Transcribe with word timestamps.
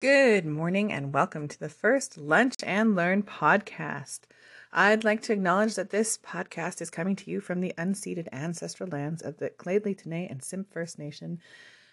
Good 0.00 0.46
morning 0.46 0.92
and 0.92 1.12
welcome 1.12 1.48
to 1.48 1.58
the 1.58 1.68
first 1.68 2.16
Lunch 2.16 2.54
and 2.62 2.94
Learn 2.94 3.24
podcast. 3.24 4.20
I'd 4.72 5.02
like 5.02 5.22
to 5.22 5.32
acknowledge 5.32 5.74
that 5.74 5.90
this 5.90 6.16
podcast 6.16 6.80
is 6.80 6.88
coming 6.88 7.16
to 7.16 7.28
you 7.28 7.40
from 7.40 7.60
the 7.60 7.74
unceded 7.76 8.28
ancestral 8.32 8.88
lands 8.88 9.22
of 9.22 9.38
the 9.38 9.50
Gleadley, 9.50 10.00
Dene, 10.00 10.28
and 10.30 10.40
Simpcw 10.40 10.70
First 10.70 11.00
Nation, 11.00 11.40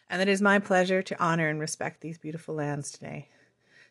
and 0.07 0.21
it 0.21 0.27
is 0.27 0.39
my 0.39 0.59
pleasure 0.59 1.01
to 1.01 1.19
honor 1.19 1.49
and 1.49 1.59
respect 1.59 2.01
these 2.01 2.19
beautiful 2.19 2.53
lands 2.53 2.91
today. 2.91 3.29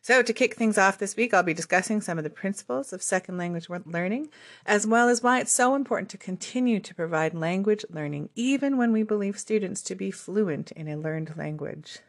So, 0.01 0.21
to 0.21 0.31
kick 0.31 0.55
things 0.55 0.77
off 0.77 0.97
this 0.97 1.17
week, 1.17 1.33
I'll 1.33 1.43
be 1.43 1.53
discussing 1.53 1.99
some 1.99 2.17
of 2.17 2.23
the 2.23 2.29
principles 2.29 2.93
of 2.93 3.03
second 3.03 3.37
language 3.37 3.67
learning, 3.85 4.29
as 4.65 4.87
well 4.87 5.09
as 5.09 5.23
why 5.23 5.41
it's 5.41 5.51
so 5.51 5.75
important 5.75 6.09
to 6.11 6.17
continue 6.17 6.79
to 6.79 6.95
provide 6.95 7.33
language 7.33 7.83
learning 7.89 8.29
even 8.33 8.77
when 8.77 8.93
we 8.93 9.03
believe 9.03 9.37
students 9.37 9.81
to 9.81 9.93
be 9.93 10.09
fluent 10.09 10.71
in 10.71 10.87
a 10.87 10.95
learned 10.95 11.35
language. 11.35 11.99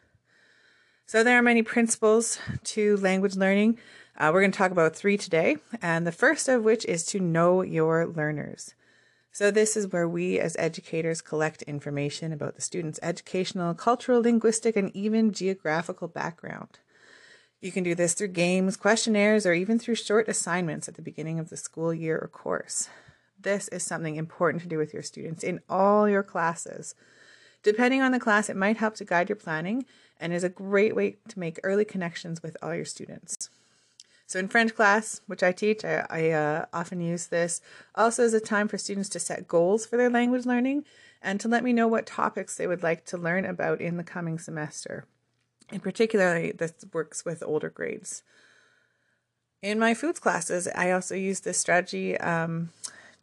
So 1.09 1.23
there 1.23 1.39
are 1.39 1.41
many 1.41 1.63
principles 1.63 2.37
to 2.65 2.97
language 2.97 3.37
learning. 3.37 3.79
Uh, 4.17 4.29
we're 4.33 4.41
going 4.41 4.51
to 4.51 4.57
talk 4.57 4.71
about 4.71 4.93
three 4.93 5.15
today, 5.15 5.55
and 5.81 6.05
the 6.05 6.11
first 6.11 6.49
of 6.49 6.65
which 6.65 6.83
is 6.83 7.05
to 7.05 7.21
know 7.21 7.61
your 7.61 8.05
learners. 8.05 8.75
So 9.31 9.49
this 9.49 9.77
is 9.77 9.87
where 9.87 10.05
we 10.05 10.37
as 10.37 10.57
educators 10.59 11.21
collect 11.21 11.61
information 11.61 12.33
about 12.33 12.55
the 12.55 12.61
student's 12.61 12.99
educational, 13.01 13.73
cultural, 13.73 14.21
linguistic, 14.21 14.75
and 14.75 14.93
even 14.93 15.31
geographical 15.31 16.09
background. 16.09 16.79
You 17.61 17.71
can 17.71 17.85
do 17.85 17.95
this 17.95 18.13
through 18.13 18.29
games, 18.29 18.75
questionnaires, 18.75 19.45
or 19.45 19.53
even 19.53 19.79
through 19.79 19.95
short 19.95 20.27
assignments 20.27 20.89
at 20.89 20.95
the 20.95 21.01
beginning 21.01 21.39
of 21.39 21.49
the 21.49 21.55
school 21.55 21.93
year 21.93 22.19
or 22.19 22.27
course. 22.27 22.89
This 23.39 23.69
is 23.69 23.81
something 23.81 24.17
important 24.17 24.61
to 24.63 24.67
do 24.67 24.77
with 24.77 24.93
your 24.93 25.03
students 25.03 25.41
in 25.41 25.61
all 25.69 26.09
your 26.09 26.23
classes. 26.23 26.95
Depending 27.67 28.01
on 28.01 28.13
the 28.13 28.19
class, 28.19 28.47
it 28.47 28.55
might 28.55 28.77
help 28.77 28.95
to 28.95 29.03
guide 29.03 29.27
your 29.27 29.35
planning 29.35 29.85
and 30.21 30.31
is 30.31 30.45
a 30.45 30.47
great 30.47 30.95
way 30.95 31.17
to 31.27 31.37
make 31.37 31.59
early 31.65 31.83
connections 31.83 32.41
with 32.41 32.55
all 32.61 32.73
your 32.73 32.85
students. 32.85 33.49
So 34.25 34.39
in 34.39 34.47
French 34.47 34.73
class, 34.73 35.19
which 35.27 35.43
I 35.43 35.51
teach, 35.51 35.83
I, 35.83 36.07
I 36.09 36.29
uh, 36.29 36.65
often 36.71 37.01
use 37.01 37.27
this 37.27 37.59
also 37.93 38.23
as 38.23 38.33
a 38.33 38.39
time 38.39 38.69
for 38.69 38.77
students 38.77 39.09
to 39.09 39.19
set 39.19 39.49
goals 39.49 39.85
for 39.85 39.97
their 39.97 40.09
language 40.09 40.45
learning 40.45 40.85
and 41.21 41.41
to 41.41 41.49
let 41.49 41.61
me 41.61 41.73
know 41.73 41.89
what 41.89 42.05
topics 42.05 42.55
they 42.55 42.67
would 42.67 42.83
like 42.83 43.03
to 43.07 43.17
learn 43.17 43.43
about 43.43 43.81
in 43.81 43.97
the 43.97 44.03
coming 44.05 44.39
semester. 44.39 45.03
In 45.69 45.81
particular, 45.81 46.53
this 46.53 46.71
works 46.93 47.25
with 47.25 47.43
older 47.43 47.69
grades. 47.69 48.23
In 49.61 49.77
my 49.77 49.93
foods 49.93 50.21
classes, 50.21 50.69
I 50.73 50.91
also 50.91 51.15
use 51.15 51.41
this 51.41 51.57
strategy 51.57 52.17
um, 52.17 52.69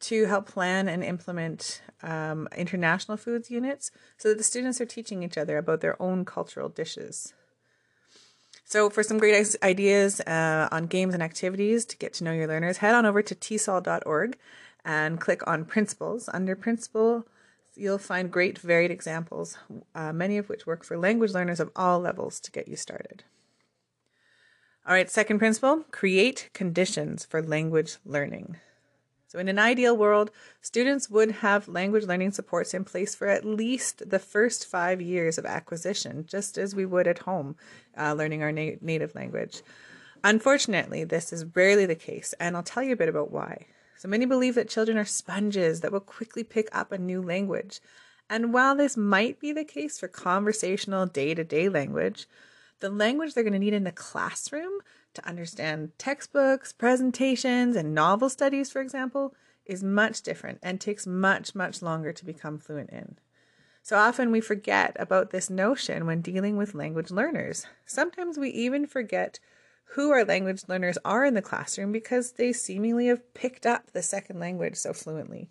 to 0.08 0.27
help 0.27 0.47
plan 0.47 0.88
and 0.88 1.02
implement 1.02 1.83
um, 2.02 2.48
international 2.56 3.16
foods 3.16 3.50
units 3.50 3.91
so 4.16 4.28
that 4.28 4.38
the 4.38 4.44
students 4.44 4.80
are 4.80 4.86
teaching 4.86 5.22
each 5.22 5.38
other 5.38 5.58
about 5.58 5.80
their 5.80 6.00
own 6.00 6.24
cultural 6.24 6.69
dishes. 6.69 7.33
So, 8.66 8.88
for 8.91 9.02
some 9.02 9.19
great 9.19 9.56
ideas 9.62 10.20
uh, 10.20 10.69
on 10.72 10.86
games 10.86 11.14
and 11.14 11.22
activities 11.22 11.84
to 11.86 11.96
get 11.96 12.14
to 12.14 12.24
know 12.24 12.33
your 12.33 12.48
learners, 12.48 12.78
head 12.78 12.94
on 12.94 13.05
over 13.06 13.22
to 13.22 13.34
tesol.org 13.34 14.38
and 14.84 15.20
click 15.20 15.46
on 15.46 15.64
Principles. 15.64 16.28
Under 16.33 16.56
Principle, 16.56 17.27
you'll 17.74 17.98
find 17.98 18.30
great 18.30 18.58
varied 18.58 18.91
examples, 18.91 19.58
uh, 19.94 20.12
many 20.12 20.39
of 20.39 20.48
which 20.48 20.66
work 20.66 20.84
for 20.84 20.96
language 20.96 21.33
learners 21.33 21.61
of 21.61 21.70
all 21.77 22.00
levels 22.00 22.41
to 22.41 22.50
get 22.50 22.68
you 22.68 22.77
started. 22.77 23.24
All 24.86 24.94
right, 24.94 25.11
second 25.11 25.39
principle 25.39 25.84
create 25.91 26.50
conditions 26.52 27.24
for 27.24 27.42
language 27.42 27.96
learning. 28.05 28.56
So, 29.34 29.40
in 29.40 29.48
an 29.48 29.58
ideal 29.58 29.96
world, 29.96 30.30
students 30.60 31.10
would 31.10 31.32
have 31.32 31.66
language 31.66 32.04
learning 32.04 32.30
supports 32.30 32.72
in 32.72 32.84
place 32.84 33.16
for 33.16 33.27
at 33.27 33.44
least 33.44 34.08
the 34.08 34.20
first 34.20 34.64
five 34.64 35.00
years 35.00 35.38
of 35.38 35.44
acquisition, 35.44 36.24
just 36.24 36.56
as 36.56 36.72
we 36.72 36.86
would 36.86 37.08
at 37.08 37.18
home 37.18 37.56
uh, 37.98 38.12
learning 38.12 38.44
our 38.44 38.52
na- 38.52 38.77
native 38.80 39.12
language. 39.16 39.62
Unfortunately, 40.22 41.02
this 41.02 41.32
is 41.32 41.46
rarely 41.56 41.84
the 41.84 41.96
case, 41.96 42.32
and 42.38 42.56
I'll 42.56 42.62
tell 42.62 42.84
you 42.84 42.92
a 42.92 42.96
bit 42.96 43.08
about 43.08 43.32
why. 43.32 43.66
So, 43.96 44.06
many 44.06 44.24
believe 44.24 44.55
that 44.55 44.68
children 44.68 44.96
are 44.96 45.05
sponges 45.05 45.80
that 45.80 45.90
will 45.90 45.98
quickly 45.98 46.44
pick 46.44 46.68
up 46.70 46.92
a 46.92 46.98
new 46.98 47.20
language. 47.20 47.80
And 48.30 48.55
while 48.55 48.77
this 48.77 48.96
might 48.96 49.40
be 49.40 49.51
the 49.51 49.64
case 49.64 49.98
for 49.98 50.06
conversational 50.06 51.06
day 51.06 51.34
to 51.34 51.42
day 51.42 51.68
language, 51.68 52.28
the 52.78 52.89
language 52.89 53.34
they're 53.34 53.42
going 53.42 53.52
to 53.55 53.58
need 53.58 53.74
in 53.74 53.83
the 53.83 53.90
classroom 53.90 54.78
to 55.14 55.29
understand 55.29 55.92
textbooks, 55.98 56.73
presentations, 56.73 57.77
and 57.77 57.95
novel 57.95 58.29
studies, 58.29 58.70
for 58.70 58.80
example, 58.80 59.35
is 59.67 59.83
much 59.83 60.23
different 60.23 60.58
and 60.63 60.80
takes 60.80 61.07
much, 61.07 61.55
much 61.55 61.83
longer 61.83 62.13
to 62.13 62.25
become 62.25 62.58
fluent 62.58 62.91
in. 62.91 63.17
So 63.83 63.97
often 63.97 64.33
we 64.33 64.41
forget 64.41 64.97
about 64.98 65.30
this 65.30 65.51
notion 65.51 66.07
when 66.07 66.23
dealing 66.23 66.57
with 66.57 66.75
language 66.75 67.11
learners. 67.11 67.67
Sometimes 67.85 68.39
we 68.39 68.48
even 68.51 68.86
forget 68.86 69.39
who 69.95 70.11
our 70.11 70.25
language 70.25 70.63
learners 70.69 70.98
are 71.05 71.25
in 71.25 71.35
the 71.35 71.42
classroom 71.42 71.92
because 71.92 72.33
they 72.33 72.52
seemingly 72.52 73.07
have 73.08 73.35
picked 73.35 73.67
up 73.67 73.92
the 73.92 74.02
second 74.02 74.41
language 74.41 74.77
so 74.77 74.92
fluently. 74.92 75.51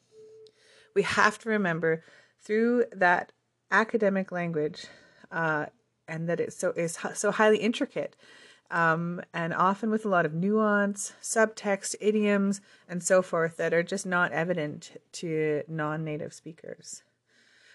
We 0.96 1.04
have 1.04 1.38
to 1.40 1.50
remember 1.50 2.04
through 2.42 2.86
that 2.92 3.32
academic 3.72 4.32
language 4.32 4.88
uh, 5.32 5.68
and 6.08 6.28
that 6.28 6.40
it 6.40 6.54
so 6.54 6.72
is 6.72 6.98
so 7.14 7.32
highly 7.32 7.58
intricate 7.58 8.16
um, 8.72 9.22
and 9.34 9.54
often 9.54 9.90
with 9.92 10.06
a 10.06 10.10
lot 10.10 10.26
of 10.26 10.34
nuance, 10.34 11.14
subtext, 11.22 11.96
idioms, 12.00 12.62
and 12.90 13.04
so 13.04 13.22
forth 13.22 13.58
that 13.58 13.74
are 13.74 13.84
just 13.84 14.06
not 14.06 14.32
evident 14.32 15.00
to 15.14 15.64
non 15.68 16.04
native 16.04 16.34
speakers. 16.34 17.04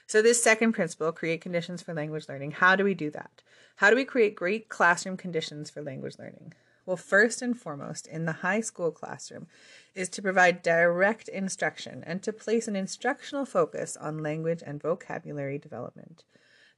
So, 0.07 0.23
this 0.23 0.43
second 0.43 0.73
principle, 0.73 1.13
create 1.13 1.41
conditions 1.41 1.83
for 1.83 1.95
language 1.95 2.29
learning, 2.29 2.53
how 2.53 2.77
do 2.77 2.85
we 2.85 2.95
do 2.95 3.11
that? 3.11 3.43
How 3.77 3.91
do 3.91 3.97
we 3.97 4.05
create 4.05 4.35
great 4.35 4.69
classroom 4.69 5.17
conditions 5.17 5.71
for 5.71 5.83
language 5.83 6.19
learning? 6.19 6.55
Well, 6.89 6.97
first 6.97 7.43
and 7.43 7.55
foremost, 7.55 8.07
in 8.07 8.25
the 8.25 8.33
high 8.33 8.63
school 8.63 8.91
classroom, 8.91 9.47
is 9.95 10.09
to 10.09 10.23
provide 10.23 10.63
direct 10.63 11.29
instruction 11.29 12.03
and 12.07 12.23
to 12.23 12.33
place 12.33 12.67
an 12.67 12.77
instructional 12.77 13.45
focus 13.45 13.95
on 13.95 14.23
language 14.23 14.63
and 14.67 14.81
vocabulary 14.81 15.59
development. 15.59 16.25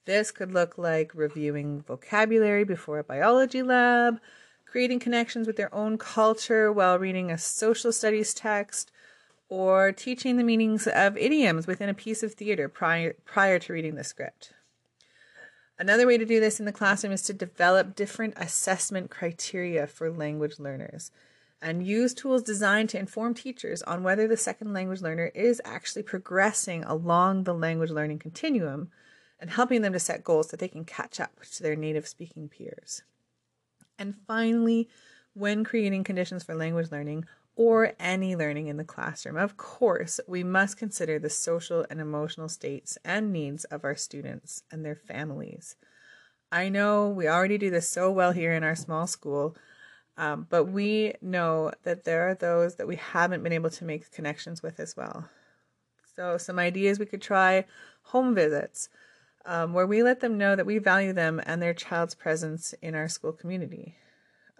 This 0.06 0.30
could 0.30 0.52
look 0.52 0.78
like 0.78 1.12
reviewing 1.14 1.82
vocabulary 1.82 2.64
before 2.64 2.98
a 2.98 3.04
biology 3.04 3.62
lab, 3.62 4.20
creating 4.64 5.00
connections 5.00 5.46
with 5.46 5.56
their 5.56 5.74
own 5.74 5.98
culture 5.98 6.72
while 6.72 6.98
reading 6.98 7.30
a 7.30 7.38
social 7.38 7.92
studies 7.92 8.32
text, 8.32 8.90
or 9.48 9.92
teaching 9.92 10.36
the 10.36 10.44
meanings 10.44 10.86
of 10.86 11.16
idioms 11.16 11.66
within 11.66 11.88
a 11.88 11.94
piece 11.94 12.22
of 12.22 12.34
theater 12.34 12.68
prior, 12.68 13.14
prior 13.24 13.58
to 13.58 13.72
reading 13.72 13.96
the 13.96 14.04
script. 14.04 14.52
Another 15.78 16.06
way 16.06 16.18
to 16.18 16.26
do 16.26 16.40
this 16.40 16.60
in 16.60 16.66
the 16.66 16.72
classroom 16.72 17.12
is 17.12 17.22
to 17.22 17.32
develop 17.32 17.96
different 17.96 18.34
assessment 18.36 19.10
criteria 19.10 19.86
for 19.86 20.10
language 20.10 20.58
learners 20.58 21.10
and 21.62 21.86
use 21.86 22.14
tools 22.14 22.42
designed 22.42 22.88
to 22.90 22.98
inform 22.98 23.34
teachers 23.34 23.82
on 23.82 24.02
whether 24.02 24.26
the 24.26 24.36
second 24.36 24.72
language 24.72 25.02
learner 25.02 25.30
is 25.34 25.60
actually 25.64 26.02
progressing 26.02 26.84
along 26.84 27.44
the 27.44 27.54
language 27.54 27.90
learning 27.90 28.18
continuum 28.18 28.90
and 29.40 29.50
helping 29.50 29.82
them 29.82 29.94
to 29.94 29.98
set 29.98 30.22
goals 30.22 30.50
so 30.50 30.56
they 30.56 30.68
can 30.68 30.84
catch 30.84 31.18
up 31.18 31.40
to 31.54 31.62
their 31.62 31.74
native 31.74 32.06
speaking 32.06 32.48
peers. 32.48 33.02
And 33.98 34.14
finally, 34.26 34.88
when 35.34 35.64
creating 35.64 36.04
conditions 36.04 36.44
for 36.44 36.54
language 36.54 36.90
learning 36.92 37.24
or 37.56 37.92
any 37.98 38.36
learning 38.36 38.68
in 38.68 38.76
the 38.76 38.84
classroom, 38.84 39.36
of 39.36 39.56
course, 39.56 40.20
we 40.26 40.44
must 40.44 40.76
consider 40.76 41.18
the 41.18 41.30
social 41.30 41.86
and 41.90 42.00
emotional 42.00 42.48
states 42.48 42.98
and 43.04 43.32
needs 43.32 43.64
of 43.64 43.84
our 43.84 43.96
students 43.96 44.62
and 44.70 44.84
their 44.84 44.94
families. 44.94 45.76
I 46.52 46.68
know 46.68 47.08
we 47.08 47.28
already 47.28 47.58
do 47.58 47.70
this 47.70 47.88
so 47.88 48.10
well 48.10 48.32
here 48.32 48.52
in 48.52 48.64
our 48.64 48.74
small 48.74 49.06
school, 49.06 49.56
um, 50.16 50.46
but 50.50 50.64
we 50.64 51.14
know 51.22 51.72
that 51.84 52.04
there 52.04 52.28
are 52.28 52.34
those 52.34 52.76
that 52.76 52.88
we 52.88 52.96
haven't 52.96 53.42
been 53.42 53.52
able 53.52 53.70
to 53.70 53.84
make 53.84 54.10
connections 54.10 54.62
with 54.62 54.80
as 54.80 54.96
well. 54.96 55.28
So, 56.16 56.36
some 56.36 56.58
ideas 56.58 56.98
we 56.98 57.06
could 57.06 57.22
try 57.22 57.64
home 58.02 58.34
visits 58.34 58.88
um, 59.44 59.72
where 59.72 59.86
we 59.86 60.02
let 60.02 60.20
them 60.20 60.38
know 60.38 60.54
that 60.56 60.66
we 60.66 60.78
value 60.78 61.12
them 61.12 61.40
and 61.44 61.60
their 61.60 61.74
child's 61.74 62.14
presence 62.14 62.74
in 62.82 62.94
our 62.94 63.08
school 63.08 63.32
community. 63.32 63.96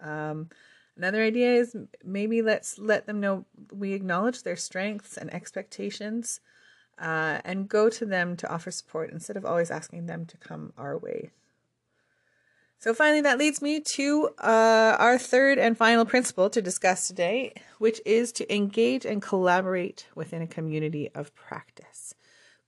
Um, 0.01 0.49
another 0.97 1.21
idea 1.23 1.53
is 1.53 1.75
maybe 2.03 2.41
let's 2.41 2.79
let 2.79 3.05
them 3.05 3.19
know 3.19 3.45
we 3.71 3.93
acknowledge 3.93 4.43
their 4.43 4.55
strengths 4.55 5.17
and 5.17 5.33
expectations 5.33 6.39
uh, 6.99 7.39
and 7.43 7.69
go 7.69 7.89
to 7.89 8.05
them 8.05 8.35
to 8.37 8.49
offer 8.51 8.71
support 8.71 9.11
instead 9.11 9.37
of 9.37 9.45
always 9.45 9.71
asking 9.71 10.05
them 10.05 10.25
to 10.25 10.37
come 10.37 10.73
our 10.77 10.97
way. 10.97 11.31
So, 12.77 12.95
finally, 12.95 13.21
that 13.21 13.37
leads 13.37 13.61
me 13.61 13.79
to 13.93 14.29
uh, 14.39 14.95
our 14.97 15.19
third 15.19 15.59
and 15.59 15.77
final 15.77 16.03
principle 16.03 16.49
to 16.49 16.63
discuss 16.63 17.07
today, 17.07 17.53
which 17.77 18.01
is 18.07 18.31
to 18.33 18.53
engage 18.53 19.05
and 19.05 19.21
collaborate 19.21 20.07
within 20.15 20.41
a 20.41 20.47
community 20.47 21.07
of 21.13 21.35
practice. 21.35 22.15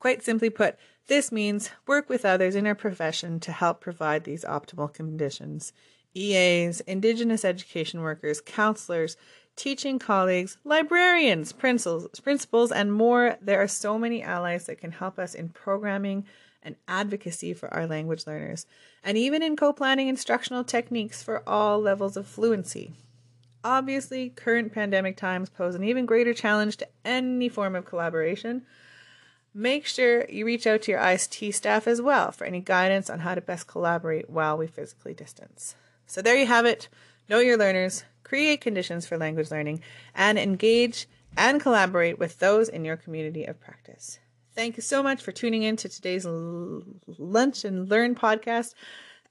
Quite 0.04 0.22
simply 0.22 0.50
put, 0.50 0.76
this 1.08 1.32
means 1.32 1.70
work 1.88 2.10
with 2.10 2.26
others 2.26 2.56
in 2.56 2.68
our 2.68 2.76
profession 2.76 3.40
to 3.40 3.54
help 3.54 3.80
provide 3.80 4.26
these 4.26 4.44
optimal 4.44 4.94
conditions. 4.94 5.72
EAs, 6.14 6.82
Indigenous 6.82 7.46
education 7.46 8.02
workers, 8.02 8.42
counselors, 8.42 9.16
teaching 9.56 10.00
colleagues, 10.00 10.58
librarians, 10.66 11.54
principals, 11.54 12.20
principals, 12.20 12.70
and 12.70 12.92
more. 12.92 13.38
There 13.42 13.62
are 13.62 13.68
so 13.70 13.98
many 13.98 14.22
allies 14.22 14.66
that 14.66 14.78
can 14.78 14.92
help 14.92 15.18
us 15.18 15.34
in 15.34 15.48
programming 15.48 16.26
and 16.62 16.76
advocacy 16.86 17.54
for 17.54 17.74
our 17.74 17.88
language 17.88 18.28
learners, 18.28 18.66
and 19.06 19.18
even 19.18 19.42
in 19.42 19.56
co 19.56 19.72
planning 19.72 20.10
instructional 20.10 20.66
techniques 20.66 21.24
for 21.24 21.48
all 21.48 21.80
levels 21.80 22.18
of 22.18 22.28
fluency. 22.28 22.92
Obviously, 23.64 24.32
current 24.32 24.74
pandemic 24.74 25.16
times 25.16 25.50
pose 25.50 25.76
an 25.76 25.86
even 25.86 26.06
greater 26.06 26.34
challenge 26.34 26.76
to 26.76 26.88
any 27.06 27.48
form 27.48 27.74
of 27.74 27.86
collaboration. 27.86 28.66
Make 29.54 29.86
sure 29.86 30.26
you 30.30 30.46
reach 30.46 30.66
out 30.66 30.84
to 30.84 30.92
your 30.92 31.00
IST 31.00 31.54
staff 31.54 31.88
as 31.88 32.02
well 32.02 32.32
for 32.32 32.46
any 32.46 32.60
guidance 32.60 33.10
on 33.10 33.20
how 33.20 33.36
to 33.36 33.42
best 33.42 33.68
collaborate 33.68 34.30
while 34.30 34.58
we 34.58 34.66
physically 34.66 35.14
distance. 35.14 35.76
So, 36.08 36.22
there 36.22 36.36
you 36.36 36.48
have 36.48 36.66
it. 36.66 36.90
Know 37.30 37.40
your 37.40 37.58
learners, 37.58 38.04
create 38.24 38.62
conditions 38.62 39.06
for 39.06 39.18
language 39.18 39.52
learning, 39.52 39.82
and 40.16 40.40
engage 40.40 41.08
and 41.38 41.62
collaborate 41.62 42.20
with 42.20 42.40
those 42.40 42.68
in 42.68 42.84
your 42.84 42.98
community 42.98 43.46
of 43.46 43.60
practice. 43.60 44.20
Thank 44.56 44.78
you 44.78 44.84
so 44.84 45.02
much 45.02 45.22
for 45.22 45.32
tuning 45.32 45.64
in 45.64 45.78
to 45.78 45.90
today's 45.90 46.26
Lunch 46.26 47.64
and 47.66 47.90
Learn 47.90 48.14
podcast. 48.16 48.74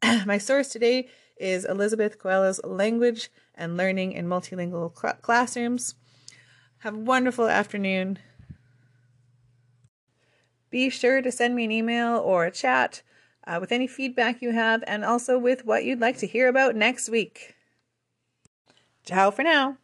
My 0.26 0.38
source 0.38 0.68
today 0.68 1.08
is 1.36 1.64
Elizabeth 1.64 2.18
Coelho's 2.18 2.60
Language 2.64 3.30
and 3.54 3.76
Learning 3.76 4.12
in 4.12 4.26
Multilingual 4.26 4.92
Classrooms. 5.22 5.94
Have 6.78 6.94
a 6.94 6.98
wonderful 6.98 7.46
afternoon. 7.46 8.18
Be 10.72 10.88
sure 10.88 11.20
to 11.20 11.30
send 11.30 11.54
me 11.54 11.66
an 11.66 11.70
email 11.70 12.16
or 12.16 12.46
a 12.46 12.50
chat 12.50 13.02
uh, 13.46 13.58
with 13.60 13.70
any 13.70 13.86
feedback 13.86 14.40
you 14.40 14.52
have 14.52 14.82
and 14.86 15.04
also 15.04 15.38
with 15.38 15.66
what 15.66 15.84
you'd 15.84 16.00
like 16.00 16.16
to 16.18 16.26
hear 16.26 16.48
about 16.48 16.74
next 16.74 17.10
week. 17.10 17.54
Ciao 19.04 19.30
for 19.30 19.42
now. 19.42 19.76